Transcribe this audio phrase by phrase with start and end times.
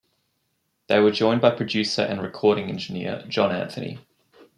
[0.87, 3.99] They were joined by producer and recording engineer John Anthony.